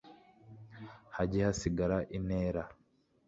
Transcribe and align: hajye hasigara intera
hajye 1.15 1.39
hasigara 1.47 1.97
intera 2.17 2.63